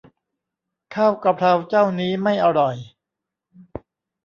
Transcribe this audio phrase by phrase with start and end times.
[0.95, 2.75] ข้าวกะเพราเจ้านี้ไม่อร่อย